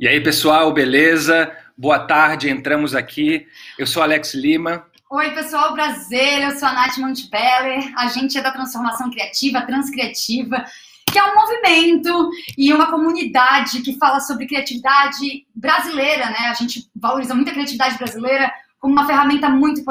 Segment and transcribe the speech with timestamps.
[0.00, 1.52] E aí, pessoal, beleza?
[1.76, 3.48] Boa tarde, entramos aqui.
[3.76, 4.86] Eu sou Alex Lima.
[5.10, 6.40] Oi, pessoal, prazer.
[6.40, 10.64] Eu sou a Nath Montepeller, agente da transformação criativa, transcriativa,
[11.10, 16.46] que é um movimento e uma comunidade que fala sobre criatividade brasileira, né?
[16.48, 19.82] A gente valoriza muito a criatividade brasileira como uma ferramenta muito,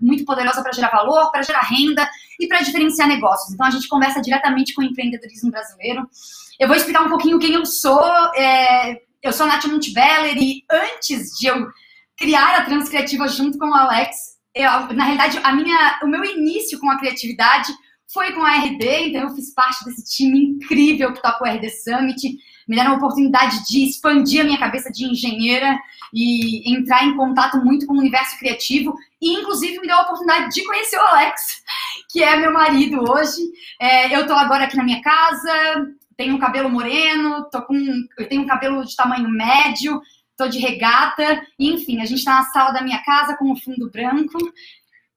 [0.00, 2.08] muito poderosa para gerar valor, para gerar renda
[2.38, 3.52] e para diferenciar negócios.
[3.52, 6.08] Então, a gente conversa diretamente com o empreendedorismo brasileiro.
[6.56, 8.00] Eu vou explicar um pouquinho quem eu sou.
[8.36, 11.68] É eu sou Nath Montebeller e antes de eu
[12.16, 16.78] criar a Transcriativa junto com o Alex, eu, na realidade, a minha, o meu início
[16.78, 17.72] com a criatividade
[18.12, 21.68] foi com a RD, então eu fiz parte desse time incrível que toca o RD
[21.70, 22.38] Summit.
[22.68, 25.76] Me deram a oportunidade de expandir a minha cabeça de engenheira
[26.14, 28.94] e entrar em contato muito com o universo criativo.
[29.20, 31.62] E, inclusive, me deu a oportunidade de conhecer o Alex,
[32.10, 33.42] que é meu marido hoje.
[33.80, 37.76] É, eu estou agora aqui na minha casa, tenho um cabelo moreno, tô com,
[38.18, 40.00] eu tenho um cabelo de tamanho médio,
[40.36, 43.90] tô de regata, enfim, a gente está na sala da minha casa com o fundo
[43.90, 44.38] branco.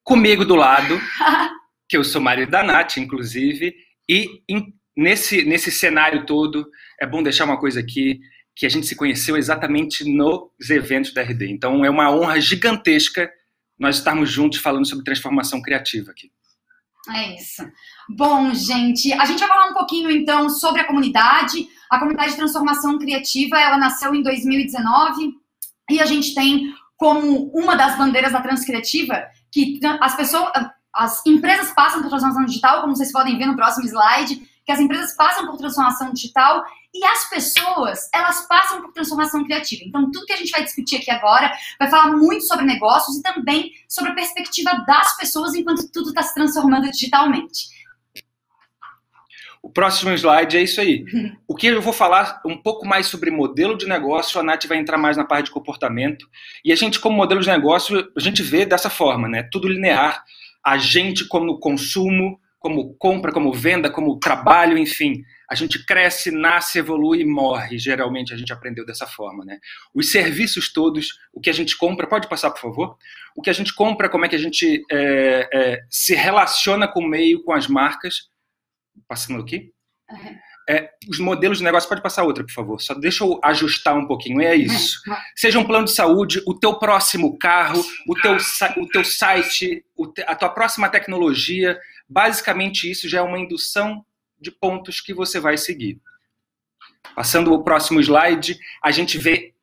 [0.04, 1.00] Comigo do lado,
[1.88, 3.74] que eu sou marido da Nath, inclusive,
[4.08, 4.44] e
[4.96, 6.70] nesse, nesse cenário todo,
[7.00, 8.20] é bom deixar uma coisa aqui,
[8.56, 11.50] que a gente se conheceu exatamente nos eventos da RD.
[11.50, 13.32] Então é uma honra gigantesca
[13.80, 16.30] nós estarmos juntos falando sobre transformação criativa aqui.
[17.16, 17.64] É isso.
[18.12, 21.68] Bom, gente, a gente vai falar um pouquinho então sobre a comunidade.
[21.92, 25.34] A comunidade de transformação criativa, ela nasceu em 2019
[25.92, 30.52] e a gente tem como uma das bandeiras da Transcriativa que as pessoas,
[30.92, 34.80] as empresas passam por transformação digital, como vocês podem ver no próximo slide, que as
[34.80, 39.84] empresas passam por transformação digital e as pessoas, elas passam por transformação criativa.
[39.86, 43.22] Então, tudo que a gente vai discutir aqui agora vai falar muito sobre negócios e
[43.22, 47.79] também sobre a perspectiva das pessoas enquanto tudo está se transformando digitalmente.
[49.70, 51.06] O próximo slide é isso aí.
[51.48, 54.78] O que eu vou falar um pouco mais sobre modelo de negócio, a Nath vai
[54.78, 56.26] entrar mais na parte de comportamento.
[56.64, 59.48] E a gente, como modelo de negócio, a gente vê dessa forma, né?
[59.52, 60.24] Tudo linear.
[60.66, 65.22] A gente como consumo, como compra, como venda, como trabalho, enfim.
[65.50, 67.78] A gente cresce, nasce, evolui e morre.
[67.78, 69.60] Geralmente a gente aprendeu dessa forma, né?
[69.94, 72.98] Os serviços todos, o que a gente compra, pode passar, por favor?
[73.36, 77.02] O que a gente compra, como é que a gente é, é, se relaciona com
[77.02, 78.30] o meio, com as marcas.
[79.08, 79.72] Passando aqui.
[80.68, 82.80] É, os modelos de negócio, pode passar outra, por favor.
[82.80, 84.42] Só deixa eu ajustar um pouquinho.
[84.42, 85.02] É isso.
[85.36, 88.38] Seja um plano de saúde, o teu próximo carro, o teu,
[88.78, 89.84] o teu site,
[90.28, 91.80] a tua próxima tecnologia,
[92.10, 94.04] Basicamente, isso já é uma indução
[94.42, 96.02] de pontos que você vai seguir.
[97.16, 99.54] Passando o próximo slide, a gente vê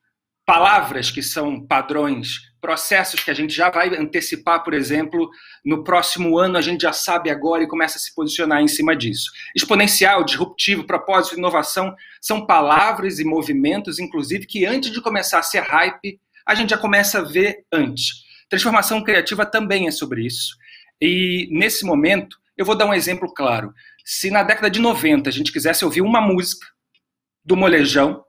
[0.44, 5.30] palavras que são padrões, processos que a gente já vai antecipar, por exemplo,
[5.64, 8.96] no próximo ano a gente já sabe agora e começa a se posicionar em cima
[8.96, 9.30] disso.
[9.54, 15.60] Exponencial, disruptivo, propósito, inovação são palavras e movimentos, inclusive, que antes de começar a ser
[15.60, 18.24] hype, a gente já começa a ver antes.
[18.48, 20.56] Transformação criativa também é sobre isso.
[21.00, 23.72] E nesse momento, eu vou dar um exemplo claro.
[24.04, 26.66] Se na década de 90 a gente quisesse ouvir uma música
[27.44, 28.24] do molejão,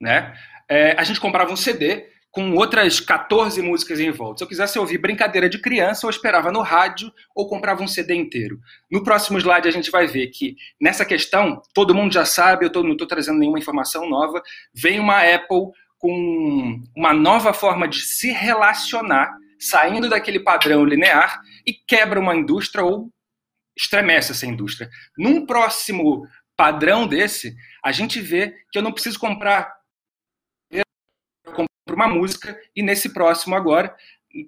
[0.00, 0.32] né,
[0.70, 4.38] é, a gente comprava um CD com outras 14 músicas em volta.
[4.38, 8.12] Se eu quisesse ouvir Brincadeira de Criança, eu esperava no rádio ou comprava um CD
[8.12, 8.58] inteiro.
[8.90, 12.70] No próximo slide a gente vai ver que nessa questão, todo mundo já sabe, eu
[12.70, 14.42] tô, não estou trazendo nenhuma informação nova,
[14.74, 21.72] vem uma Apple com uma nova forma de se relacionar saindo daquele padrão linear e
[21.72, 23.10] quebra uma indústria ou
[23.78, 24.90] estremece essa indústria.
[25.16, 29.72] Num próximo padrão desse, a gente vê que eu não preciso comprar
[32.04, 33.94] uma música e nesse próximo agora,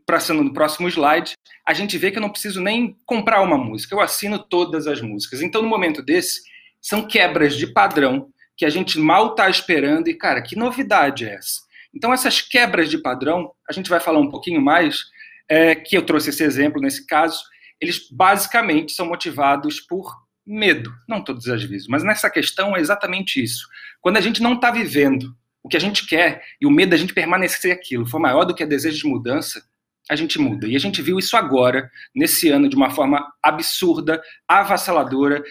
[0.04, 1.34] passando no próximo slide,
[1.66, 5.00] a gente vê que eu não preciso nem comprar uma música, eu assino todas as
[5.00, 5.42] músicas.
[5.42, 6.42] Então, no momento desse,
[6.80, 11.34] são quebras de padrão que a gente mal está esperando e, cara, que novidade é
[11.34, 11.60] essa?
[11.94, 15.04] Então, essas quebras de padrão, a gente vai falar um pouquinho mais,
[15.48, 17.42] é, que eu trouxe esse exemplo nesse caso,
[17.80, 20.14] eles basicamente são motivados por
[20.46, 23.66] medo, não todas as vezes, mas nessa questão é exatamente isso.
[24.00, 25.36] Quando a gente não está vivendo
[25.66, 28.54] o que a gente quer e o medo da gente permanecer aquilo for maior do
[28.54, 29.60] que o desejo de mudança,
[30.08, 30.68] a gente muda.
[30.68, 35.42] E a gente viu isso agora, nesse ano, de uma forma absurda, avassaladora.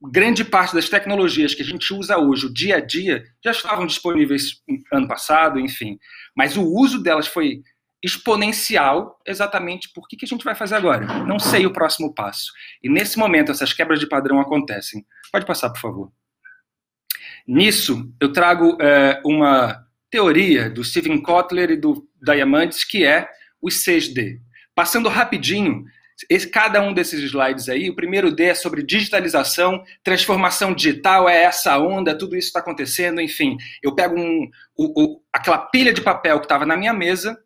[0.00, 3.88] Grande parte das tecnologias que a gente usa hoje, o dia a dia, já estavam
[3.88, 5.98] disponíveis ano passado, enfim.
[6.36, 7.62] Mas o uso delas foi
[8.00, 11.24] exponencial, exatamente por que, que a gente vai fazer agora?
[11.24, 12.52] Não sei o próximo passo.
[12.80, 15.04] E nesse momento, essas quebras de padrão acontecem.
[15.32, 16.12] Pode passar, por favor.
[17.46, 23.28] Nisso, eu trago é, uma teoria do Steven Kotler e do Diamandis, que é
[23.62, 24.38] os 6D.
[24.74, 25.84] Passando rapidinho,
[26.30, 31.42] esse, cada um desses slides aí, o primeiro D é sobre digitalização, transformação digital, é
[31.42, 33.56] essa onda, tudo isso está acontecendo, enfim.
[33.82, 37.38] Eu pego um, o, o, aquela pilha de papel que estava na minha mesa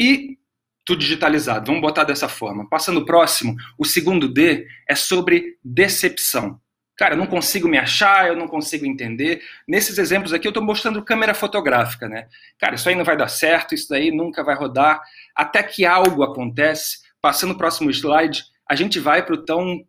[0.00, 0.38] e
[0.84, 1.66] tudo digitalizado.
[1.66, 2.68] Vamos botar dessa forma.
[2.68, 6.60] Passando o próximo, o segundo D é sobre decepção.
[6.96, 9.42] Cara, eu não consigo me achar, eu não consigo entender.
[9.66, 12.28] Nesses exemplos aqui, eu estou mostrando câmera fotográfica, né?
[12.58, 15.02] Cara, isso aí não vai dar certo, isso daí nunca vai rodar.
[15.34, 16.98] Até que algo acontece.
[17.20, 19.84] Passando o próximo slide, a gente vai para o tão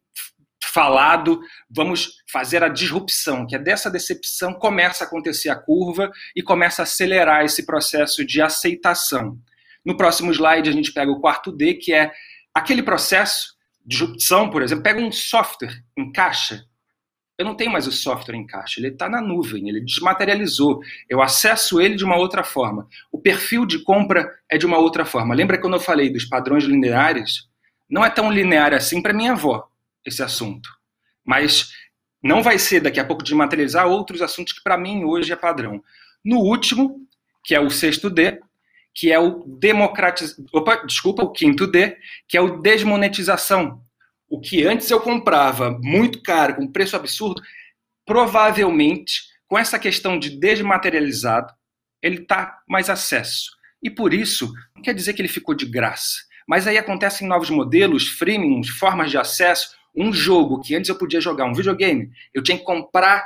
[0.73, 6.41] falado, vamos fazer a disrupção, que é dessa decepção começa a acontecer a curva e
[6.41, 9.37] começa a acelerar esse processo de aceitação.
[9.85, 12.11] No próximo slide, a gente pega o quarto D, que é
[12.53, 13.55] aquele processo
[13.85, 16.65] de disrupção, por exemplo, pega um software em caixa,
[17.37, 20.79] eu não tenho mais o software em caixa, ele está na nuvem, ele desmaterializou.
[21.09, 22.87] Eu acesso ele de uma outra forma.
[23.11, 25.35] O perfil de compra é de uma outra forma.
[25.35, 27.49] Lembra quando eu falei dos padrões lineares?
[27.89, 29.67] Não é tão linear assim para minha avó
[30.05, 30.69] esse assunto.
[31.25, 31.71] Mas
[32.23, 35.83] não vai ser daqui a pouco desmaterializar outros assuntos que para mim hoje é padrão.
[36.23, 37.05] No último,
[37.43, 38.39] que é o sexto D,
[38.93, 40.35] que é o democratiz...
[40.53, 41.97] Opa, desculpa, o quinto D,
[42.29, 43.81] que é o desmonetização
[44.29, 47.41] o que antes eu comprava muito caro, com preço absurdo,
[48.05, 51.53] provavelmente, com essa questão de desmaterializado,
[52.01, 53.51] ele está mais acesso.
[53.81, 56.17] E por isso, não quer dizer que ele ficou de graça.
[56.47, 59.75] Mas aí acontecem novos modelos, freemiums, formas de acesso.
[59.95, 63.23] Um jogo que antes eu podia jogar, um videogame, eu tinha que comprar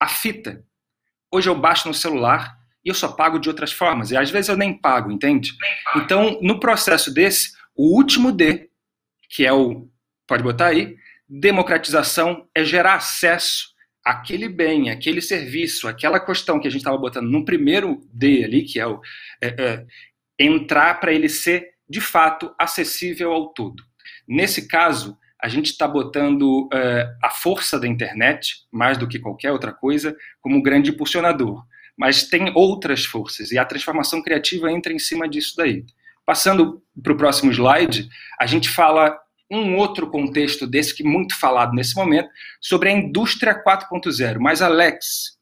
[0.00, 0.64] a fita.
[1.32, 4.10] Hoje eu baixo no celular e eu só pago de outras formas.
[4.10, 5.52] E às vezes eu nem pago, entende?
[5.96, 8.70] Então, no processo desse, o último D,
[9.30, 9.88] que é o
[10.28, 10.94] pode botar aí,
[11.28, 13.68] democratização é gerar acesso
[14.04, 18.62] àquele bem, àquele serviço, aquela questão que a gente estava botando no primeiro D ali,
[18.62, 19.00] que é o
[19.42, 19.86] é, é,
[20.38, 23.82] entrar para ele ser de fato acessível ao todo.
[24.26, 29.52] Nesse caso, a gente está botando é, a força da internet, mais do que qualquer
[29.52, 31.64] outra coisa, como um grande impulsionador.
[31.96, 35.84] Mas tem outras forças, e a transformação criativa entra em cima disso daí.
[36.24, 38.08] Passando para o próximo slide,
[38.38, 39.18] a gente fala
[39.50, 42.28] um outro contexto desse que muito falado nesse momento
[42.60, 44.38] sobre a indústria 4.0.
[44.38, 45.38] Mas Alex,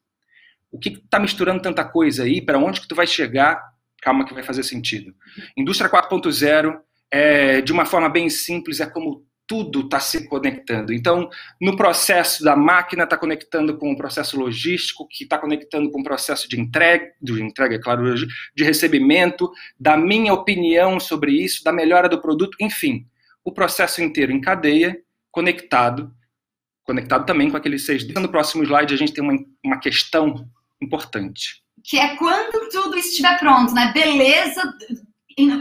[0.71, 2.41] o que está misturando tanta coisa aí?
[2.41, 3.61] Para onde que tu vai chegar?
[4.01, 5.13] Calma que vai fazer sentido.
[5.57, 6.79] Indústria 4.0
[7.11, 10.93] é, de uma forma bem simples é como tudo está se conectando.
[10.93, 16.01] Então, no processo da máquina, está conectando com o processo logístico, que está conectando com
[16.01, 19.49] o processo de entrega, de entrega, é claro, de recebimento,
[19.79, 23.07] da minha opinião sobre isso, da melhora do produto, enfim
[23.47, 24.99] o processo inteiro em cadeia,
[25.31, 26.11] conectado,
[26.83, 30.45] conectado também com aqueles seis d No próximo slide, a gente tem uma, uma questão
[30.81, 31.63] importante.
[31.81, 33.93] Que é quando tudo estiver pronto, né?
[33.93, 34.61] Beleza,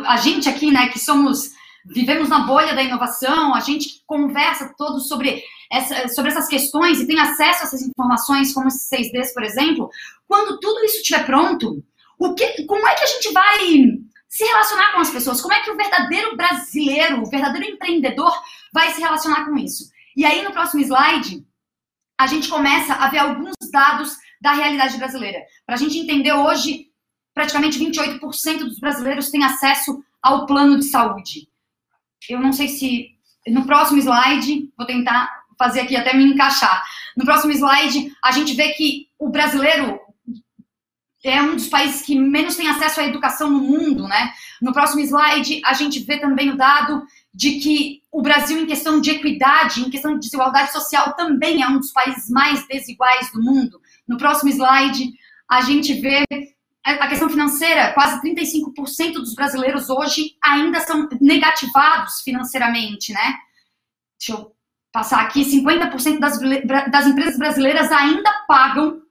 [0.05, 1.53] a gente aqui, né, que somos,
[1.87, 5.41] vivemos na bolha da inovação, a gente conversa todos sobre,
[5.71, 9.89] essa, sobre essas questões e tem acesso a essas informações, como esses 6Ds, por exemplo.
[10.27, 11.85] Quando tudo isso estiver pronto,
[12.19, 13.99] o que, como é que a gente vai
[14.37, 15.41] se relacionar com as pessoas.
[15.41, 18.31] Como é que o verdadeiro brasileiro, o verdadeiro empreendedor
[18.71, 19.91] vai se relacionar com isso?
[20.15, 21.43] E aí, no próximo slide,
[22.21, 25.39] a gente começa a ver alguns dados da realidade brasileira.
[25.65, 26.91] Para a gente entender hoje,
[27.33, 31.49] praticamente 28% dos brasileiros têm acesso ao plano de saúde.
[32.29, 33.17] Eu não sei se
[33.47, 36.85] no próximo slide, vou tentar fazer aqui até me encaixar.
[37.17, 39.99] No próximo slide, a gente vê que o brasileiro
[41.29, 44.33] é um dos países que menos tem acesso à educação no mundo, né?
[44.61, 49.01] No próximo slide, a gente vê também o dado de que o Brasil, em questão
[49.01, 53.43] de equidade, em questão de desigualdade social, também é um dos países mais desiguais do
[53.43, 53.81] mundo.
[54.07, 55.13] No próximo slide,
[55.51, 56.25] a gente vê
[56.85, 63.35] a questão financeira, quase 35% dos brasileiros hoje ainda são negativados financeiramente, né?
[64.19, 64.53] Deixa eu
[64.93, 66.39] passar aqui, 50% das,
[66.91, 69.03] das empresas brasileiras ainda pagam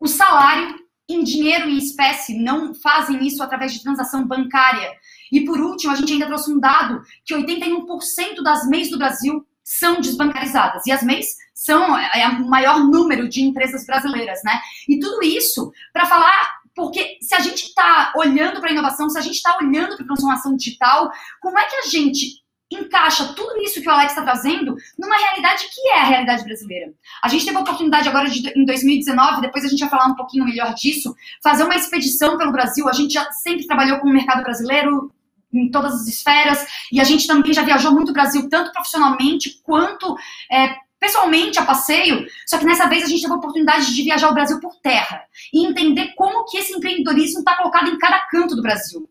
[0.00, 0.79] o salário
[1.12, 4.90] em dinheiro em espécie, não fazem isso através de transação bancária.
[5.32, 9.46] E por último, a gente ainda trouxe um dado que 81% das MEIs do Brasil
[9.62, 10.86] são desbancarizadas.
[10.86, 14.60] E as MEIs são é, é o maior número de empresas brasileiras, né?
[14.88, 19.18] E tudo isso para falar porque se a gente está olhando para a inovação, se
[19.18, 22.39] a gente está olhando para a transformação digital, como é que a gente
[22.70, 26.92] encaixa tudo isso que o Alex está trazendo numa realidade que é a realidade brasileira.
[27.22, 30.14] A gente teve a oportunidade agora de, em 2019, depois a gente vai falar um
[30.14, 32.88] pouquinho melhor disso, fazer uma expedição pelo Brasil.
[32.88, 35.12] A gente já sempre trabalhou com o mercado brasileiro
[35.52, 39.60] em todas as esferas e a gente também já viajou muito o Brasil, tanto profissionalmente
[39.64, 40.16] quanto
[40.50, 44.28] é, pessoalmente a passeio, só que nessa vez a gente teve a oportunidade de viajar
[44.28, 45.22] o Brasil por terra
[45.52, 49.08] e entender como que esse empreendedorismo está colocado em cada canto do Brasil.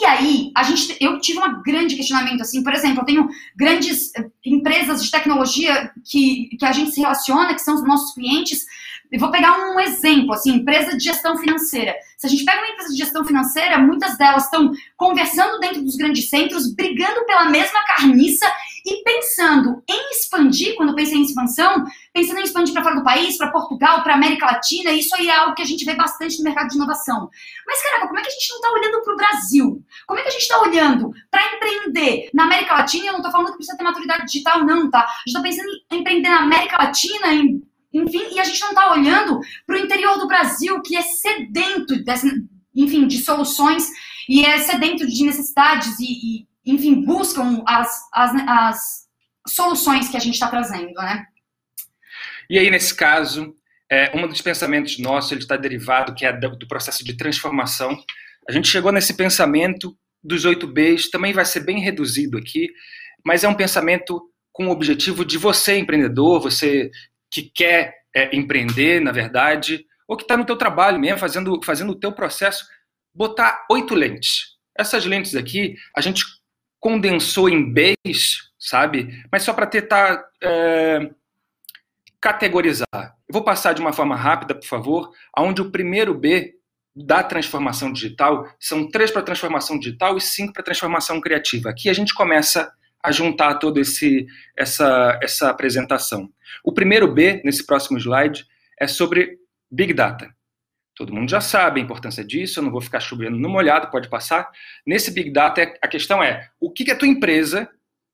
[0.00, 4.14] E aí, a gente, eu tive um grande questionamento, assim, por exemplo, eu tenho grandes
[4.14, 8.64] eh, empresas de tecnologia que, que a gente se relaciona, que são os nossos clientes,
[9.10, 11.94] eu vou pegar um exemplo, assim, empresa de gestão financeira.
[12.16, 15.96] Se a gente pega uma empresa de gestão financeira, muitas delas estão conversando dentro dos
[15.96, 18.46] grandes centros, brigando pela mesma carniça
[18.84, 23.36] e pensando em expandir, quando pensa em expansão, pensando em expandir para fora do país,
[23.36, 26.44] para Portugal, para América Latina, isso aí é algo que a gente vê bastante no
[26.44, 27.30] mercado de inovação.
[27.66, 29.84] Mas, caraca, como é que a gente não está olhando para o Brasil?
[30.06, 33.06] Como é que a gente está olhando para empreender na América Latina?
[33.06, 35.00] Eu não estou falando que precisa ter maturidade digital, não, tá?
[35.00, 37.62] A gente está pensando em empreender na América Latina, em
[37.92, 42.02] enfim, e a gente não está olhando para o interior do Brasil, que é sedento,
[42.04, 42.26] dessa,
[42.74, 43.88] enfim, de soluções
[44.28, 49.08] e é sedento de necessidades e, e enfim, buscam as, as, as
[49.46, 51.26] soluções que a gente está trazendo, né?
[52.50, 53.54] E aí, nesse caso,
[53.90, 57.98] é, um dos pensamentos nossos ele está derivado, que é do, processo de transformação.
[58.48, 62.70] A gente chegou nesse pensamento dos 8 Bs, também vai ser bem reduzido aqui,
[63.24, 66.90] mas é um pensamento com o objetivo de você, empreendedor, você
[67.30, 71.90] que quer é, empreender, na verdade, ou que está no teu trabalho mesmo, fazendo, fazendo
[71.90, 72.66] o teu processo,
[73.14, 74.56] botar oito lentes.
[74.76, 76.24] Essas lentes aqui, a gente
[76.80, 79.24] condensou em Bs, sabe?
[79.30, 81.10] Mas só para tentar é,
[82.20, 82.86] categorizar.
[82.92, 86.54] Eu vou passar de uma forma rápida, por favor, aonde o primeiro B
[86.94, 91.70] da transformação digital são três para transformação digital e cinco para transformação criativa.
[91.70, 96.30] Aqui a gente começa a juntar toda essa, essa apresentação.
[96.64, 98.44] O primeiro B, nesse próximo slide,
[98.78, 99.38] é sobre
[99.70, 100.34] Big Data.
[100.94, 104.08] Todo mundo já sabe a importância disso, eu não vou ficar chovendo no molhado, pode
[104.08, 104.50] passar.
[104.84, 107.68] Nesse Big Data, a questão é, o que, que a tua empresa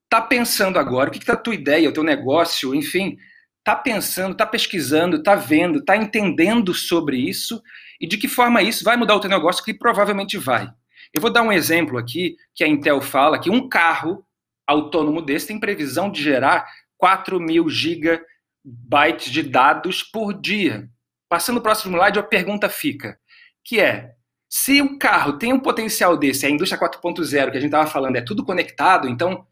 [0.05, 3.17] está pensando agora, o que, que a tua ideia, o teu negócio, enfim,
[3.59, 7.63] está pensando, está pesquisando, está vendo, está entendendo sobre isso
[7.99, 10.71] e de que forma isso vai mudar o teu negócio, que provavelmente vai.
[11.13, 14.25] Eu vou dar um exemplo aqui, que a Intel fala que um carro
[14.67, 16.67] autônomo desse tem previsão de gerar
[16.99, 20.89] 4 mil gigabytes de dados por dia.
[21.29, 23.19] Passando para o próximo slide, a pergunta fica,
[23.65, 24.13] que é,
[24.49, 28.17] se o carro tem um potencial desse, a indústria 4.0 que a gente estava falando
[28.17, 29.47] é tudo conectado, então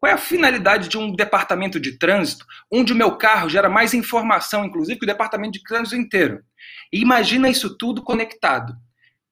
[0.00, 3.92] qual é a finalidade de um departamento de trânsito onde o meu carro gera mais
[3.92, 6.42] informação, inclusive, que o departamento de trânsito inteiro?
[6.90, 8.74] Imagina isso tudo conectado.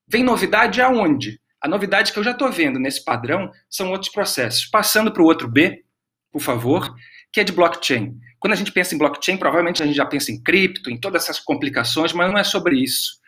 [0.06, 1.40] Vem novidade aonde?
[1.60, 4.64] A novidade que eu já estou vendo nesse padrão são outros processos.
[4.66, 5.84] Passando para o outro B,
[6.30, 6.94] por favor,
[7.32, 8.16] que é de blockchain.
[8.38, 11.24] Quando a gente pensa em blockchain, provavelmente a gente já pensa em cripto, em todas
[11.24, 13.18] essas complicações, mas não é sobre isso.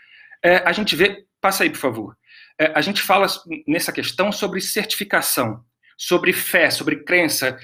[0.42, 2.16] É, a gente vê, passa aí, por favor.
[2.58, 3.26] É, a gente fala
[3.66, 5.64] nessa questão sobre certificação,
[5.96, 7.58] sobre fé, sobre crença,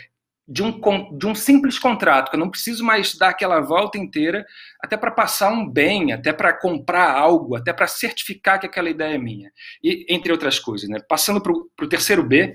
[0.49, 0.81] de um,
[1.19, 4.47] de um simples contrato, que eu não preciso mais dar aquela volta inteira
[4.81, 9.15] até para passar um bem, até para comprar algo, até para certificar que aquela ideia
[9.15, 9.50] é minha.
[9.83, 10.88] E entre outras coisas.
[10.88, 11.00] Né?
[11.09, 12.55] Passando para o terceiro B,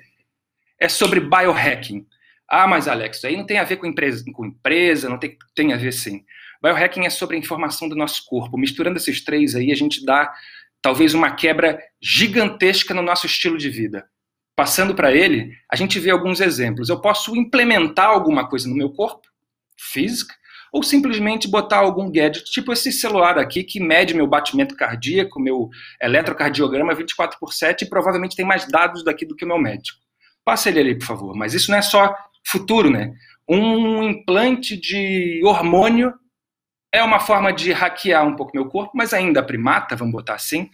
[0.80, 2.06] é sobre biohacking.
[2.48, 5.38] Ah, mas Alex, isso aí não tem a ver com empresa, com empresa não tem,
[5.54, 6.24] tem a ver sim.
[6.62, 8.58] Biohacking é sobre a informação do nosso corpo.
[8.58, 10.32] Misturando esses três aí, a gente dá
[10.82, 14.08] talvez uma quebra gigantesca no nosso estilo de vida
[14.56, 16.90] passando para ele, a gente vê alguns exemplos.
[16.90, 19.28] Eu posso implementar alguma coisa no meu corpo,
[19.78, 20.34] física,
[20.72, 25.70] ou simplesmente botar algum gadget, tipo esse celular aqui, que mede meu batimento cardíaco, meu
[26.02, 30.00] eletrocardiograma 24 por 7 e provavelmente tem mais dados daqui do que o meu médico.
[30.46, 31.36] Passa ele ali, por favor.
[31.36, 32.16] Mas isso não é só
[32.46, 33.14] futuro, né?
[33.48, 36.14] Um implante de hormônio
[36.94, 40.70] é uma forma de hackear um pouco meu corpo, mas ainda primata, vamos botar assim.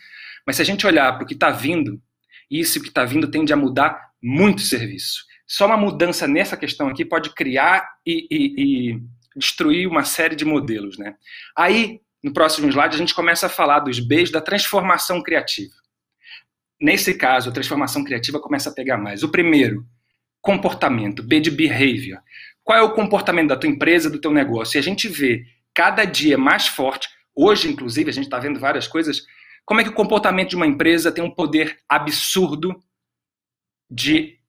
[0.45, 1.99] Mas se a gente olhar para o que está vindo,
[2.49, 5.25] isso que está vindo tende a mudar muito o serviço.
[5.45, 9.01] Só uma mudança nessa questão aqui pode criar e, e, e
[9.35, 10.97] destruir uma série de modelos.
[10.97, 11.15] Né?
[11.55, 15.73] Aí, no próximo slide, a gente começa a falar dos Bs da transformação criativa.
[16.79, 19.23] Nesse caso, a transformação criativa começa a pegar mais.
[19.23, 19.85] O primeiro,
[20.41, 22.19] comportamento, B de behavior.
[22.63, 24.77] Qual é o comportamento da tua empresa, do teu negócio?
[24.77, 28.87] E a gente vê cada dia mais forte, hoje, inclusive, a gente está vendo várias
[28.87, 29.23] coisas,
[29.67, 32.81] como é que o comportamento de uma empresa tem um poder absurdo
[33.91, 34.39] de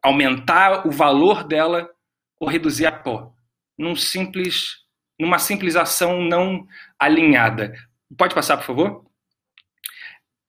[0.00, 1.90] aumentar o valor dela
[2.38, 3.34] ou reduzir a pó?
[3.76, 4.76] Num simples,
[5.18, 6.64] numa simples ação não
[6.96, 7.74] alinhada.
[8.16, 9.04] Pode passar, por favor?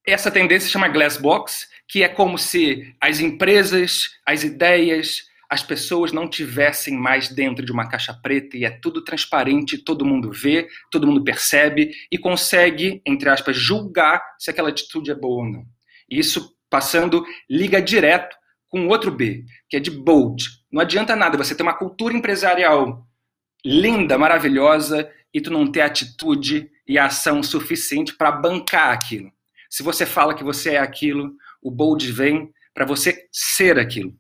[0.06, 5.64] Essa tendência se chama glass box, que é como se as empresas, as ideias, as
[5.64, 10.32] pessoas não tivessem mais dentro de uma caixa preta e é tudo transparente, todo mundo
[10.32, 15.52] vê, todo mundo percebe e consegue, entre aspas, julgar se aquela atitude é boa ou
[15.52, 15.66] não.
[16.08, 18.38] Isso passando liga direto
[18.68, 20.46] com outro B, que é de bold.
[20.72, 23.08] Não adianta nada você ter uma cultura empresarial
[23.66, 29.32] linda, maravilhosa e tu não ter atitude e ação suficiente para bancar aquilo.
[29.68, 34.14] Se você fala que você é aquilo, o bold vem para você ser aquilo.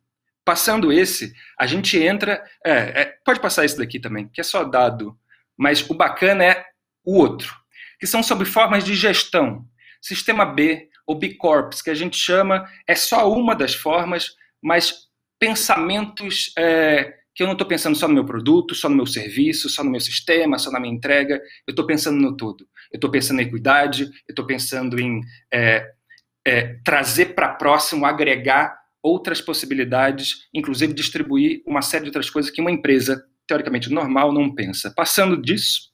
[0.49, 2.43] Passando esse, a gente entra.
[2.65, 5.15] É, é, pode passar esse daqui também, que é só dado.
[5.55, 6.65] Mas o bacana é
[7.05, 7.53] o outro,
[7.99, 9.63] que são sobre formas de gestão.
[10.01, 14.91] Sistema B, ou B Corps, que a gente chama, é só uma das formas, mas
[15.37, 19.69] pensamentos é, que eu não estou pensando só no meu produto, só no meu serviço,
[19.69, 21.35] só no meu sistema, só na minha entrega,
[21.67, 22.67] eu estou pensando no todo.
[22.91, 25.21] Eu estou pensando em equidade, eu estou pensando em
[25.53, 25.91] é,
[26.43, 32.61] é, trazer para próximo, agregar outras possibilidades, inclusive distribuir uma série de outras coisas que
[32.61, 34.93] uma empresa, teoricamente normal, não pensa.
[34.95, 35.89] Passando disso,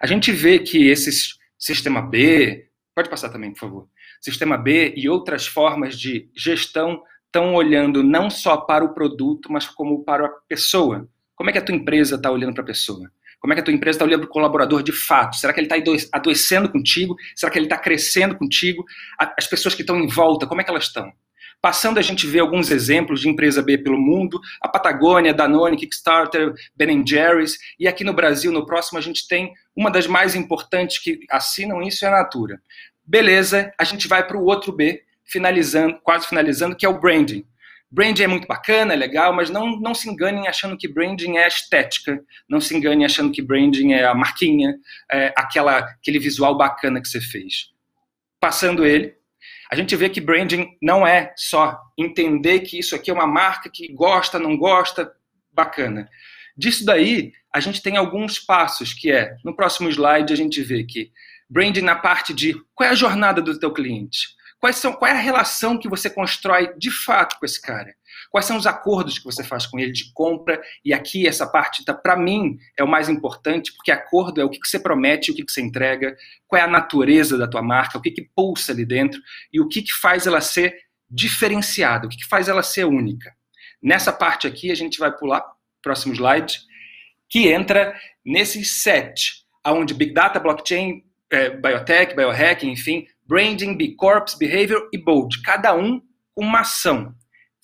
[0.00, 1.10] a gente vê que esse
[1.58, 3.88] sistema B, pode passar também, por favor,
[4.20, 9.66] sistema B e outras formas de gestão estão olhando não só para o produto, mas
[9.66, 11.08] como para a pessoa.
[11.34, 13.10] Como é que a tua empresa está olhando para a pessoa?
[13.40, 15.36] Como é que a tua empresa está olhando para o colaborador de fato?
[15.36, 17.16] Será que ele está adoecendo contigo?
[17.34, 18.84] Será que ele está crescendo contigo?
[19.18, 21.12] As pessoas que estão em volta, como é que elas estão?
[21.60, 26.52] Passando, a gente vê alguns exemplos de empresa B pelo mundo, a Patagônia, Danone, Kickstarter,
[26.76, 30.98] Ben Jerry's, e aqui no Brasil, no próximo, a gente tem uma das mais importantes
[30.98, 32.60] que assinam isso, é a Natura.
[33.04, 37.46] Beleza, a gente vai para o outro B, finalizando, quase finalizando, que é o branding.
[37.90, 41.46] Branding é muito bacana, é legal, mas não, não se enganem achando que branding é
[41.46, 44.74] estética, não se enganem achando que branding é a marquinha,
[45.10, 47.70] é aquela, aquele visual bacana que você fez.
[48.40, 49.14] Passando ele,
[49.70, 53.70] a gente vê que branding não é só entender que isso aqui é uma marca
[53.70, 55.10] que gosta, não gosta,
[55.52, 56.08] bacana.
[56.56, 60.84] Disso daí, a gente tem alguns passos, que é, no próximo slide a gente vê
[60.84, 61.10] que
[61.48, 64.28] branding na parte de qual é a jornada do teu cliente,
[64.58, 67.94] quais são, qual é a relação que você constrói de fato com esse cara,
[68.34, 70.60] Quais são os acordos que você faz com ele de compra?
[70.84, 74.50] E aqui essa parte, tá, para mim, é o mais importante, porque acordo é o
[74.50, 76.16] que, você promete, o que, que você entrega,
[76.48, 79.20] qual é a natureza da tua marca, o que, que pulsa ali dentro
[79.52, 80.76] e o que, que faz ela ser
[81.08, 83.32] diferenciada, o que, que faz ela ser única.
[83.80, 85.40] Nessa parte aqui, a gente vai pular,
[85.80, 86.58] próximo slide,
[87.30, 94.34] que entra nesse set, onde Big Data, Blockchain, é, Biotech, Biohacking, enfim, Branding, B Corps,
[94.36, 96.00] Behavior e Bold, cada um
[96.34, 97.14] com uma ação.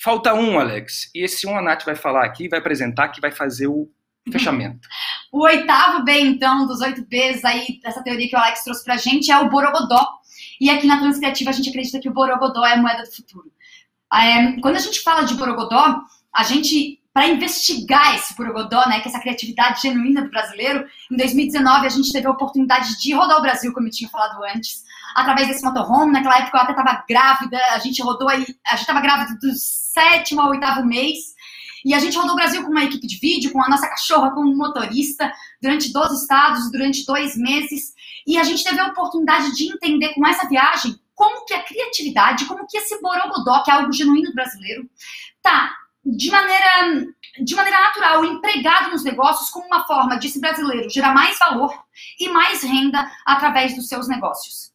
[0.02, 1.10] Falta um, Alex.
[1.14, 3.88] E esse um a Nath vai falar aqui, vai apresentar, que vai fazer o
[4.32, 4.88] fechamento.
[5.30, 8.96] o oitavo B, então, dos oito Bs aí, dessa teoria que o Alex trouxe pra
[8.96, 10.08] gente, é o Borogodó.
[10.60, 13.50] E aqui na Transcriativa a gente acredita que o Borogodó é a moeda do futuro.
[14.12, 16.00] É, quando a gente fala de Borogodó,
[16.34, 21.16] a gente, para investigar esse Borogodó, né, que é essa criatividade genuína do brasileiro, em
[21.16, 24.82] 2019 a gente teve a oportunidade de rodar o Brasil, como eu tinha falado antes,
[25.14, 26.12] através desse motorhome.
[26.12, 29.53] Naquela época eu até estava grávida, a gente rodou aí, a gente estava grávida do
[29.55, 31.18] sétimo ao oitavo mês.
[31.85, 34.33] E a gente rodou o Brasil com uma equipe de vídeo, com a nossa cachorra,
[34.33, 37.94] com um motorista, durante 12 estados, durante dois meses.
[38.27, 42.46] E a gente teve a oportunidade de entender com essa viagem como que a criatividade,
[42.46, 44.88] como que esse borogodó, que é algo genuíno brasileiro,
[45.42, 50.88] tá de maneira, de maneira natural empregado nos negócios como uma forma de esse brasileiro
[50.88, 51.75] gerar mais valor
[52.18, 54.69] e mais renda através dos seus negócios.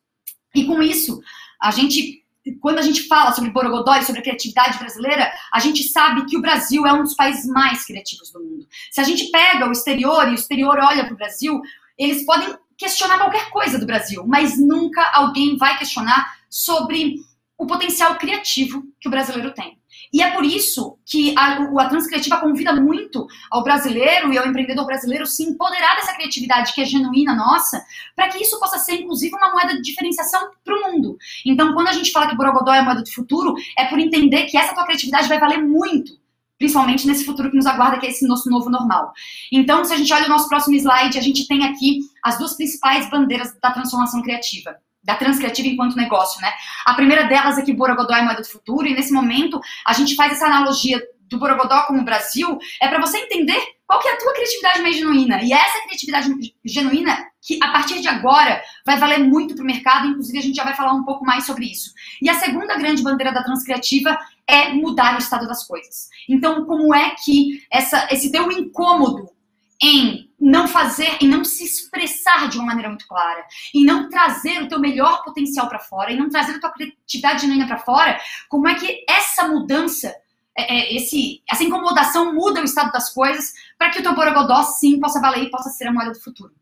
[0.55, 1.21] E com isso,
[1.61, 2.23] a gente
[2.61, 6.37] quando a gente fala sobre Borogodó e sobre a criatividade brasileira, a gente sabe que
[6.37, 8.67] o Brasil é um dos países mais criativos do mundo.
[8.91, 11.59] Se a gente pega o exterior e o exterior olha para o Brasil,
[11.97, 17.15] eles podem questionar qualquer coisa do Brasil, mas nunca alguém vai questionar sobre
[17.57, 19.79] o potencial criativo que o brasileiro tem.
[20.15, 24.85] E é por isso que a, a Transcriativa convida muito ao brasileiro e ao empreendedor
[24.85, 27.83] brasileiro se empoderar dessa criatividade que é genuína nossa,
[28.15, 31.17] para que isso possa ser, inclusive, uma moeda de diferenciação para o mundo.
[31.45, 34.45] Então, quando a gente fala que Borogodó é a moeda do futuro, é por entender
[34.45, 36.13] que essa tua criatividade vai valer muito
[36.57, 39.11] principalmente nesse futuro que nos aguarda, que é esse nosso novo normal.
[39.51, 42.55] Então, se a gente olha o nosso próximo slide, a gente tem aqui as duas
[42.55, 46.51] principais bandeiras da transformação criativa da Transcriativa enquanto negócio, né?
[46.85, 50.15] A primeira delas é que Borogodó é moeda do futuro, e nesse momento a gente
[50.15, 54.13] faz essa analogia do Borogodó com o Brasil, é para você entender qual que é
[54.13, 55.43] a tua criatividade mais genuína.
[55.43, 56.29] E é essa criatividade
[56.63, 60.55] genuína que, a partir de agora, vai valer muito para o mercado, inclusive a gente
[60.55, 61.91] já vai falar um pouco mais sobre isso.
[62.21, 66.09] E a segunda grande bandeira da Transcriativa é mudar o estado das coisas.
[66.27, 69.34] Então, como é que essa, esse teu incômodo
[69.81, 74.61] em não fazer, em não se expressar de uma maneira muito clara, em não trazer
[74.61, 78.19] o teu melhor potencial para fora, em não trazer a tua criatividade genuína para fora,
[78.49, 80.13] como é que essa mudança,
[80.57, 84.63] é, é, esse, essa incomodação muda o estado das coisas para que o teu Borogodó
[84.63, 86.53] sim possa valer e possa ser a moeda do futuro.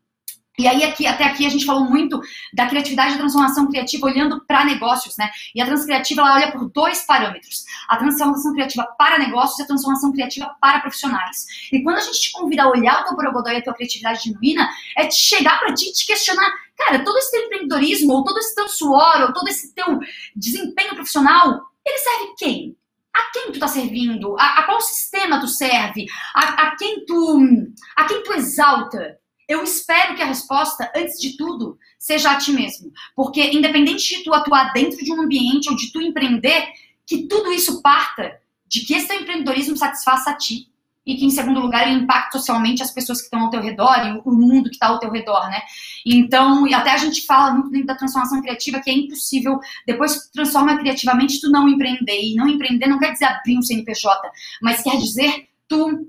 [0.56, 2.20] E aí, aqui, até aqui, a gente falou muito
[2.52, 5.28] da criatividade e transformação criativa olhando para negócios, né?
[5.52, 7.64] E a transcriativa, ela olha por dois parâmetros.
[7.88, 11.46] A transformação criativa para negócios e a transformação criativa para profissionais.
[11.72, 14.22] E quando a gente te convida a olhar o teu borogodó e a tua criatividade
[14.22, 18.24] genuína, é te chegar para ti e te questionar, cara, todo esse teu empreendedorismo, ou
[18.24, 19.98] todo esse teu suor, ou todo esse teu
[20.36, 22.76] desempenho profissional, ele serve quem?
[23.14, 24.36] a quem tu tá servindo?
[24.36, 26.06] A, a qual sistema tu serve?
[26.34, 27.46] A, a, quem tu
[27.94, 29.18] a quem tu exalta?
[29.48, 32.92] Eu espero que a resposta, antes de tudo, seja a ti mesmo.
[33.14, 36.68] Porque independente de tu atuar dentro de um ambiente ou de tu empreender,
[37.06, 40.68] que tudo isso parta de que esse teu empreendedorismo satisfaça a ti
[41.06, 44.06] e que, em segundo lugar, ele impacte socialmente as pessoas que estão ao teu redor
[44.06, 45.60] e o mundo que está ao teu redor, né?
[46.04, 50.28] Então, até a gente fala muito dentro da transformação criativa que é impossível, depois que
[50.28, 52.20] tu transforma criativamente, tu não empreender.
[52.22, 54.30] E não empreender não quer dizer abrir um CNPJ,
[54.62, 56.08] mas quer dizer tu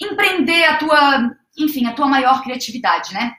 [0.00, 3.34] empreender a tua, enfim, a tua maior criatividade, né?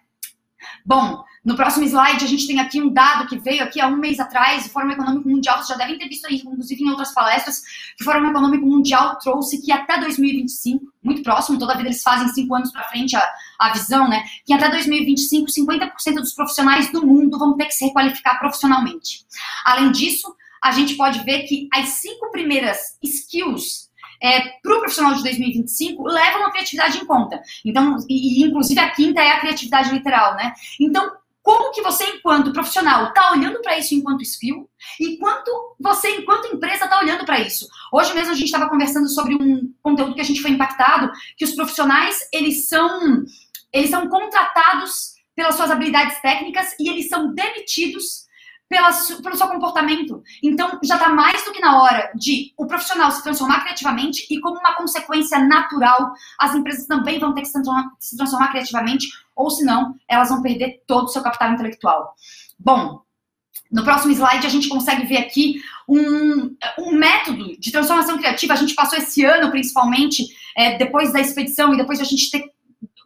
[0.86, 3.98] Bom, no próximo slide, a gente tem aqui um dado que veio aqui há um
[3.98, 7.14] mês atrás, o Fórum Econômico Mundial, vocês já devem ter visto isso, inclusive em outras
[7.14, 7.62] palestras,
[7.98, 12.30] que o Fórum Econômico Mundial trouxe que até 2025, muito próximo, toda vida eles fazem
[12.30, 14.24] cinco anos para frente a, a visão, né?
[14.46, 19.26] Que até 2025, 50% dos profissionais do mundo vão ter que se requalificar profissionalmente.
[19.66, 23.90] Além disso, a gente pode ver que as cinco primeiras skills
[24.24, 27.42] é, para o profissional de 2025 levam a criatividade em conta.
[27.66, 30.54] Então, e, e, inclusive a quinta é a criatividade literal, né?
[30.80, 36.10] Então, como que você, enquanto profissional, está olhando para isso enquanto skill e quanto você,
[36.12, 37.68] enquanto empresa, está olhando para isso.
[37.92, 41.44] Hoje mesmo a gente estava conversando sobre um conteúdo que a gente foi impactado, que
[41.44, 43.26] os profissionais, eles são,
[43.74, 48.23] eles são contratados pelas suas habilidades técnicas e eles são demitidos
[48.74, 48.90] pela,
[49.22, 50.24] pelo seu comportamento.
[50.42, 54.42] Então, já está mais do que na hora de o profissional se transformar criativamente e,
[54.42, 59.08] como uma consequência natural, as empresas também vão ter que se transformar, se transformar criativamente,
[59.36, 62.16] ou senão, elas vão perder todo o seu capital intelectual.
[62.58, 63.04] Bom,
[63.72, 68.54] no próximo slide, a gente consegue ver aqui um, um método de transformação criativa.
[68.54, 70.26] A gente passou esse ano, principalmente,
[70.58, 72.52] é, depois da expedição e depois de a gente ter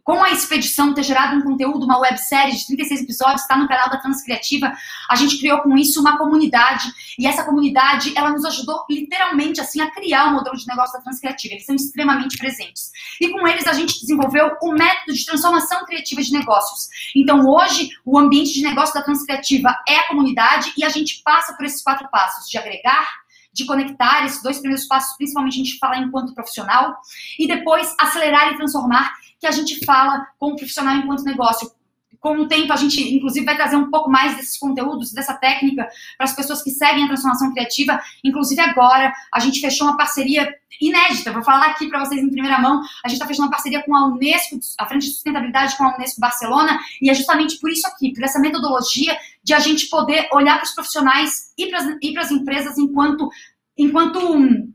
[0.07, 3.89] com a expedição ter gerado um conteúdo, uma websérie de 36 episódios, está no canal
[3.89, 4.71] da Transcriativa,
[5.09, 6.89] a gente criou com isso uma comunidade,
[7.19, 11.03] e essa comunidade, ela nos ajudou literalmente, assim, a criar o modelo de negócio da
[11.03, 12.89] Transcriativa, eles são extremamente presentes.
[13.19, 16.87] E com eles a gente desenvolveu o método de transformação criativa de negócios.
[17.13, 21.51] Então hoje, o ambiente de negócio da Transcriativa é a comunidade, e a gente passa
[21.53, 23.26] por esses quatro passos, de agregar,
[23.57, 26.95] de conectar esses dois primeiros passos, principalmente a gente falar enquanto profissional,
[27.39, 31.71] e depois acelerar e transformar, que a gente fala com o profissional enquanto negócio.
[32.19, 35.87] Com o tempo, a gente, inclusive, vai trazer um pouco mais desses conteúdos, dessa técnica,
[36.17, 37.99] para as pessoas que seguem a transformação criativa.
[38.23, 40.51] Inclusive, agora, a gente fechou uma parceria
[40.81, 41.31] inédita.
[41.31, 42.81] Vou falar aqui para vocês em primeira mão.
[43.03, 45.95] A gente está fechando uma parceria com a Unesco, a Frente de Sustentabilidade com a
[45.95, 50.27] Unesco Barcelona, e é justamente por isso aqui, por essa metodologia de a gente poder
[50.31, 53.29] olhar para os profissionais e para as empresas enquanto,
[53.77, 54.73] enquanto hum,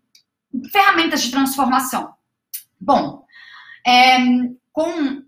[0.71, 2.13] ferramentas de transformação.
[2.81, 3.25] Bom,
[3.87, 4.19] é,
[4.73, 5.23] com,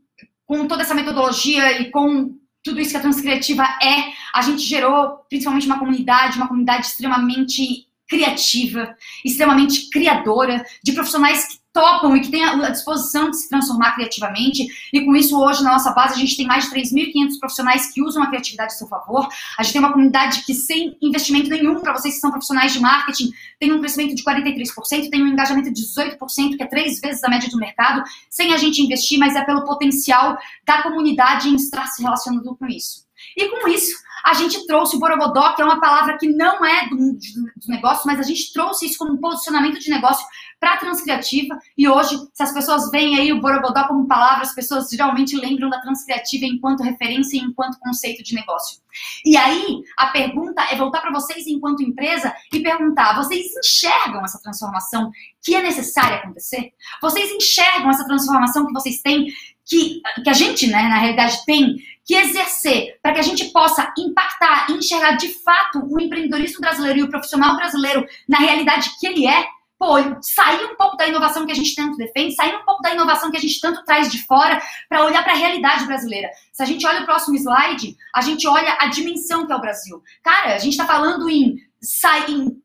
[0.59, 5.19] com toda essa metodologia e com tudo isso que a Transcriativa é, a gente gerou
[5.29, 12.31] principalmente uma comunidade, uma comunidade extremamente criativa, extremamente criadora, de profissionais que topam e que
[12.31, 14.67] têm a disposição de se transformar criativamente.
[14.93, 18.01] E com isso, hoje, na nossa base, a gente tem mais de 3.500 profissionais que
[18.01, 19.29] usam a criatividade a seu favor.
[19.59, 22.79] A gente tem uma comunidade que, sem investimento nenhum, para vocês que são profissionais de
[22.79, 27.25] marketing, tem um crescimento de 43%, tem um engajamento de 18%, que é três vezes
[27.25, 31.57] a média do mercado, sem a gente investir, mas é pelo potencial da comunidade em
[31.57, 33.05] estar se relacionando com isso.
[33.37, 36.89] E com isso, a gente trouxe o Borogodó, que é uma palavra que não é
[36.89, 37.19] do mundo
[37.57, 40.25] dos negócios, mas a gente trouxe isso como um posicionamento de negócio
[40.61, 41.59] para Transcriativa.
[41.77, 45.69] E hoje, se as pessoas veem aí o Borogodó como palavra, as pessoas geralmente lembram
[45.69, 48.83] da Transcriativa enquanto referência e enquanto conceito de negócio.
[49.25, 54.41] E aí, a pergunta é voltar para vocês enquanto empresa e perguntar: vocês enxergam essa
[54.41, 55.11] transformação
[55.43, 56.73] que é necessária acontecer?
[57.01, 59.27] Vocês enxergam essa transformação que vocês têm,
[59.65, 63.93] que, que a gente, né, na realidade, tem que exercer para que a gente possa
[63.99, 69.27] impactar enxergar de fato o empreendedorismo brasileiro e o profissional brasileiro na realidade que ele
[69.27, 69.47] é,
[69.85, 72.95] pô, sair um pouco da inovação que a gente tanto defende, sair um pouco da
[72.95, 76.31] inovação que a gente tanto traz de fora para olhar para a realidade brasileira.
[76.55, 79.61] Se a gente olha o próximo slide, a gente olha a dimensão que é o
[79.61, 80.03] Brasil.
[80.23, 82.57] Cara, a gente está falando em sair.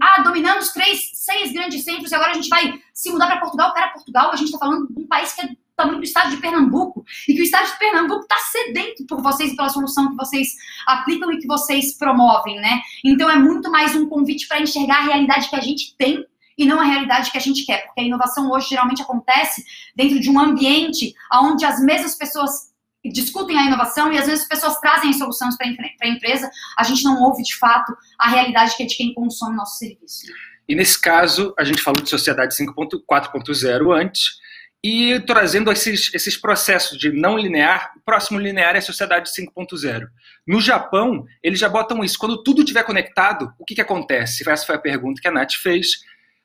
[0.00, 3.74] Ah, dominamos três, seis grandes centros e agora a gente vai se mudar para Portugal.
[3.74, 6.36] Cara, Portugal, a gente está falando de um país que é tamanho do estado de
[6.36, 10.16] Pernambuco e que o estado de Pernambuco está sedento por vocês e pela solução que
[10.16, 10.54] vocês
[10.86, 12.80] aplicam e que vocês promovem, né?
[13.04, 16.24] Então é muito mais um convite para enxergar a realidade que a gente tem
[16.56, 20.20] e não a realidade que a gente quer, porque a inovação hoje geralmente acontece dentro
[20.20, 22.72] de um ambiente onde as mesmas pessoas
[23.04, 27.02] discutem a inovação e às vezes as pessoas trazem soluções para a empresa, a gente
[27.02, 30.26] não ouve de fato a realidade que é de quem consome nosso serviço.
[30.68, 34.40] E nesse caso, a gente falou de sociedade 5.4.0 antes,
[34.84, 40.06] e trazendo esses, esses processos de não linear, o próximo linear é a sociedade 5.0.
[40.44, 42.18] No Japão, eles já botam isso.
[42.18, 44.48] Quando tudo estiver conectado, o que, que acontece?
[44.48, 46.00] Essa foi a pergunta que a Nath fez.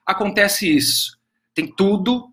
[0.08, 1.20] Acontece isso.
[1.54, 2.32] Tem tudo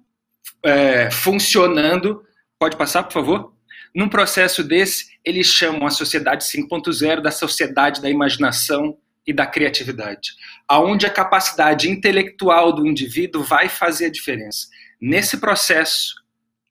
[0.63, 2.23] é, funcionando.
[2.59, 3.53] Pode passar, por favor?
[3.95, 10.33] Num processo desse, eles chamam a sociedade 5.0 da sociedade da imaginação e da criatividade,
[10.69, 14.69] aonde a capacidade intelectual do indivíduo vai fazer a diferença.
[15.01, 16.15] Nesse processo,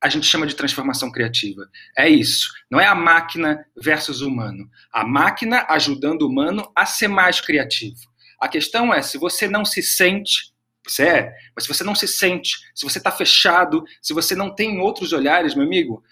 [0.00, 1.66] a gente chama de transformação criativa.
[1.96, 2.52] É isso.
[2.70, 4.68] Não é a máquina versus o humano.
[4.92, 7.96] A máquina ajudando o humano a ser mais criativo.
[8.38, 10.53] A questão é, se você não se sente,
[10.86, 14.54] você é, mas se você não se sente, se você está fechado, se você não
[14.54, 16.02] tem outros olhares, meu amigo,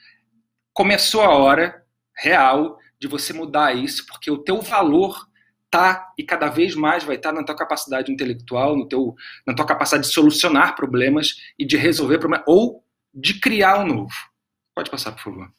[0.73, 1.85] começou a hora
[2.17, 5.27] real de você mudar isso, porque o teu valor
[5.71, 9.15] tá e cada vez mais vai estar tá na tua capacidade intelectual, no teu,
[9.47, 14.15] na tua capacidade de solucionar problemas e de resolver problemas, ou de criar um novo.
[14.75, 15.51] Pode passar, por favor.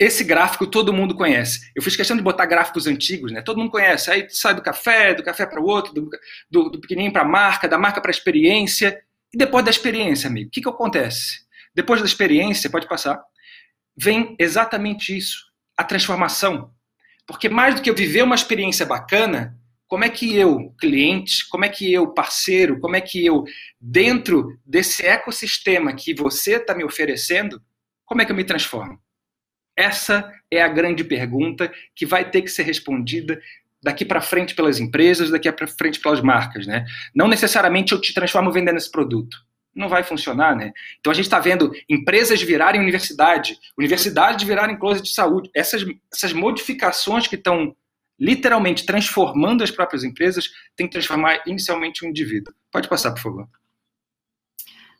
[0.00, 1.70] Esse gráfico todo mundo conhece.
[1.76, 3.42] Eu fiz questão de botar gráficos antigos, né?
[3.42, 4.10] Todo mundo conhece.
[4.10, 6.08] Aí sai do café, do café para o outro, do,
[6.50, 8.98] do, do pequenininho para a marca, da marca para a experiência.
[9.30, 11.40] E depois da experiência, amigo, o que, que acontece?
[11.74, 13.22] Depois da experiência, pode passar,
[13.94, 15.44] vem exatamente isso,
[15.76, 16.72] a transformação.
[17.26, 19.54] Porque mais do que eu viver uma experiência bacana,
[19.86, 23.44] como é que eu, cliente, como é que eu, parceiro, como é que eu,
[23.78, 27.60] dentro desse ecossistema que você está me oferecendo,
[28.06, 28.98] como é que eu me transformo?
[29.80, 33.40] Essa é a grande pergunta que vai ter que ser respondida
[33.82, 36.84] daqui para frente pelas empresas, daqui para frente pelas marcas, né?
[37.14, 39.38] Não necessariamente eu te transformo vendendo esse produto.
[39.74, 40.72] Não vai funcionar, né?
[40.98, 45.48] Então a gente está vendo empresas virarem universidade, universidades virarem close de saúde.
[45.56, 47.74] Essas, essas modificações que estão
[48.18, 52.52] literalmente transformando as próprias empresas, tem que transformar inicialmente o indivíduo.
[52.70, 53.48] Pode passar, por favor.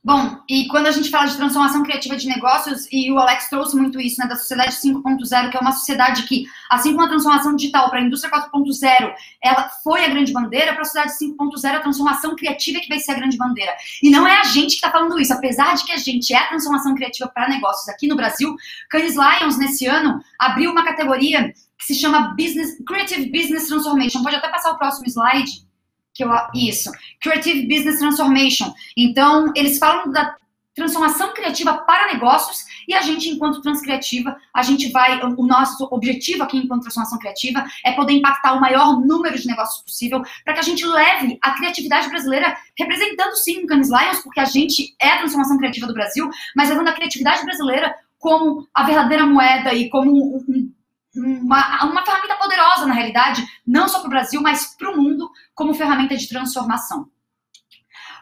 [0.03, 3.77] Bom, e quando a gente fala de transformação criativa de negócios, e o Alex trouxe
[3.77, 7.55] muito isso, né, da sociedade 5.0, que é uma sociedade que, assim como a transformação
[7.55, 11.81] digital para a indústria 4.0, ela foi a grande bandeira, para a sociedade 5.0, a
[11.81, 13.73] transformação criativa que vai ser a grande bandeira.
[14.03, 16.39] E não é a gente que está falando isso, apesar de que a gente é
[16.39, 18.57] a transformação criativa para negócios aqui no Brasil,
[18.89, 24.23] Cannes Lions, nesse ano, abriu uma categoria que se chama Business, Creative Business Transformation.
[24.23, 25.69] Pode até passar o próximo slide.
[26.21, 28.75] Que eu, isso, Creative Business Transformation.
[28.95, 30.37] Então, eles falam da
[30.75, 36.43] transformação criativa para negócios e a gente, enquanto transcriativa, a gente vai, o nosso objetivo
[36.43, 40.61] aqui enquanto transformação criativa é poder impactar o maior número de negócios possível para que
[40.61, 45.13] a gente leve a criatividade brasileira representando sim o Canis Lions, porque a gente é
[45.13, 49.89] a transformação criativa do Brasil, mas levando a criatividade brasileira como a verdadeira moeda e
[49.89, 50.71] como um,
[51.17, 55.20] uma, uma ferramenta poderosa, na realidade, não só para o Brasil, mas para o mundo,
[55.61, 57.11] como ferramenta de transformação.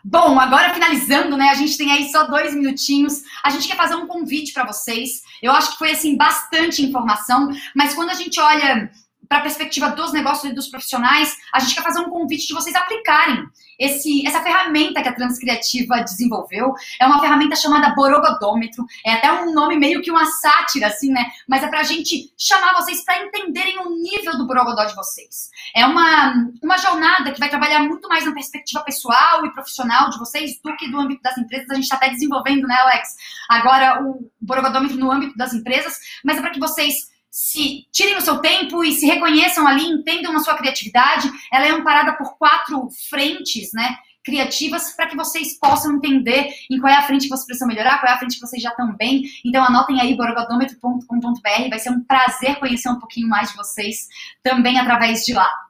[0.05, 1.51] Bom, agora finalizando, né?
[1.51, 3.23] A gente tem aí só dois minutinhos.
[3.45, 5.23] A gente quer fazer um convite para vocês.
[5.41, 8.91] Eu acho que foi assim bastante informação, mas quando a gente olha
[9.29, 12.55] para a perspectiva dos negócios e dos profissionais, a gente quer fazer um convite de
[12.55, 13.47] vocês aplicarem
[13.79, 16.75] esse, essa ferramenta que a Transcriativa desenvolveu.
[17.01, 18.85] É uma ferramenta chamada Borogodômetro.
[19.05, 21.27] É até um nome meio que uma sátira, assim, né?
[21.47, 25.51] Mas é para a gente chamar vocês para entenderem o nível do Borogodó de vocês.
[25.75, 30.19] É uma, uma jornada que vai trabalhar muito mais na perspectiva pessoal e profissional de
[30.19, 31.71] vocês do que do âmbito das empresas.
[31.71, 33.17] A gente está até desenvolvendo, né, Alex?
[33.49, 38.21] Agora o Borogodômetro no âmbito das empresas, mas é para que vocês se tirem o
[38.21, 41.31] seu tempo e se reconheçam ali, entendam a sua criatividade.
[41.53, 43.97] Ela é amparada por quatro frentes, né?
[44.25, 48.01] Criativas para que vocês possam entender em qual é a frente que vocês precisam melhorar,
[48.01, 49.23] qual é a frente que vocês já estão bem.
[49.47, 54.09] Então anotem aí borogodômetro.com.br, vai ser um prazer conhecer um pouquinho mais de vocês
[54.43, 55.68] também através de lá.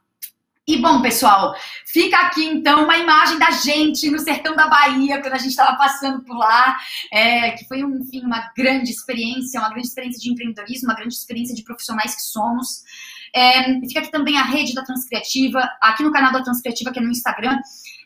[0.69, 1.55] E bom, pessoal,
[1.87, 5.75] fica aqui então uma imagem da gente no sertão da Bahia, quando a gente estava
[5.79, 6.77] passando por lá,
[7.11, 11.55] é, que foi, enfim, uma grande experiência, uma grande experiência de empreendedorismo, uma grande experiência
[11.55, 12.83] de profissionais que somos.
[13.35, 17.03] É, fica aqui também a rede da Transcriativa, aqui no canal da Transcriativa, que é
[17.03, 17.57] no Instagram.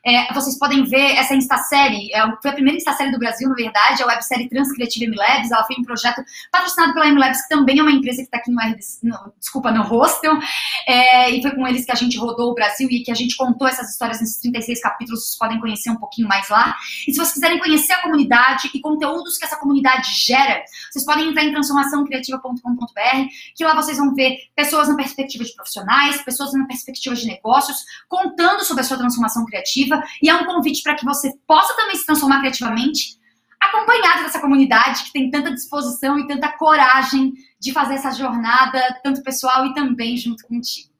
[0.05, 4.03] É, vocês podem ver essa Instasérie, é, foi a primeira Instasérie do Brasil, na verdade,
[4.03, 7.93] a websérie Transcriativa MLabs, ela foi um projeto patrocinado pela MLabs, que também é uma
[7.93, 8.59] empresa que está aqui no,
[9.03, 10.39] no, desculpa, no hostel,
[10.87, 13.37] é, e foi com eles que a gente rodou o Brasil e que a gente
[13.37, 16.75] contou essas histórias nesses 36 capítulos, vocês podem conhecer um pouquinho mais lá.
[17.07, 21.29] E se vocês quiserem conhecer a comunidade e conteúdos que essa comunidade gera, vocês podem
[21.29, 26.67] entrar em transformaçãocriativa.com.br, que lá vocês vão ver pessoas na perspectiva de profissionais, pessoas na
[26.67, 30.95] perspectiva de negócios, contando sobre a sua transformação criativa, criativa e é um convite para
[30.95, 33.19] que você possa também se transformar criativamente,
[33.61, 39.23] acompanhado dessa comunidade que tem tanta disposição e tanta coragem de fazer essa jornada, tanto
[39.23, 40.93] pessoal e também junto contigo.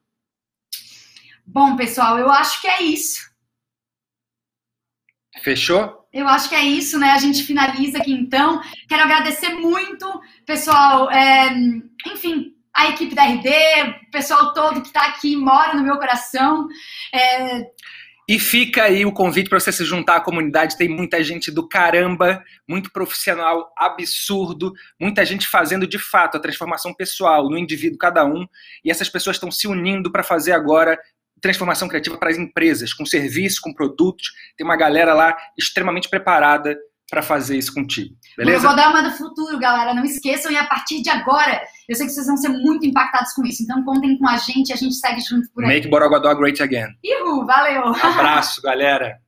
[1.45, 3.31] Bom, pessoal, eu acho que é isso.
[5.41, 6.07] Fechou?
[6.13, 7.11] Eu acho que é isso, né?
[7.11, 8.61] A gente finaliza aqui então.
[8.87, 11.11] Quero agradecer muito, pessoal.
[11.11, 11.51] É,
[12.05, 13.49] enfim, a equipe da RD,
[14.07, 16.67] o pessoal todo que está aqui, mora no meu coração.
[17.13, 17.67] É,
[18.27, 20.77] E fica aí o convite para você se juntar à comunidade.
[20.77, 26.93] Tem muita gente do caramba, muito profissional absurdo, muita gente fazendo de fato a transformação
[26.93, 28.47] pessoal no indivíduo cada um.
[28.83, 30.97] E essas pessoas estão se unindo para fazer agora
[31.41, 34.31] transformação criativa para as empresas, com serviços, com produtos.
[34.55, 36.77] Tem uma galera lá extremamente preparada
[37.13, 38.15] para fazer isso contigo.
[38.35, 38.57] Beleza?
[38.57, 39.93] Eu vou dar uma do futuro, galera.
[39.93, 43.33] Não esqueçam, e a partir de agora, eu sei que vocês vão ser muito impactados
[43.33, 43.61] com isso.
[43.61, 45.75] Então contem com a gente, a gente segue junto por aí.
[45.75, 46.87] Make Borogodó great again.
[47.03, 47.83] Ihu, valeu!
[48.01, 49.22] Abraço, galera.